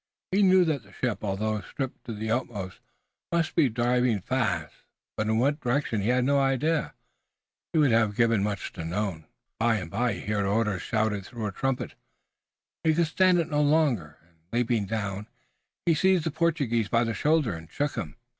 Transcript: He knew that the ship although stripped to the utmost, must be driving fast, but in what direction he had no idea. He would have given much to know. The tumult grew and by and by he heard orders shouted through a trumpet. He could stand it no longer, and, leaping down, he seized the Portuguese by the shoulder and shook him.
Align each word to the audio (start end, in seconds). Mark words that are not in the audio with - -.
He 0.31 0.41
knew 0.41 0.65
that 0.65 0.81
the 0.81 0.93
ship 0.93 1.23
although 1.23 1.61
stripped 1.61 2.05
to 2.05 2.13
the 2.15 2.31
utmost, 2.31 2.79
must 3.31 3.53
be 3.53 3.69
driving 3.69 4.19
fast, 4.19 4.73
but 5.15 5.27
in 5.27 5.37
what 5.37 5.59
direction 5.59 6.01
he 6.01 6.07
had 6.09 6.25
no 6.25 6.39
idea. 6.39 6.95
He 7.71 7.77
would 7.77 7.91
have 7.91 8.15
given 8.15 8.41
much 8.41 8.73
to 8.73 8.83
know. 8.83 9.11
The 9.11 9.11
tumult 9.11 9.13
grew 9.13 9.21
and 9.21 9.59
by 9.59 9.75
and 9.75 9.91
by 9.91 10.13
he 10.13 10.21
heard 10.31 10.45
orders 10.47 10.81
shouted 10.81 11.23
through 11.27 11.45
a 11.45 11.51
trumpet. 11.51 11.93
He 12.83 12.95
could 12.95 13.05
stand 13.05 13.37
it 13.37 13.51
no 13.51 13.61
longer, 13.61 14.17
and, 14.27 14.37
leaping 14.51 14.87
down, 14.87 15.27
he 15.85 15.93
seized 15.93 16.23
the 16.23 16.31
Portuguese 16.31 16.87
by 16.89 17.03
the 17.03 17.13
shoulder 17.13 17.53
and 17.53 17.69
shook 17.71 17.93
him. 17.93 18.15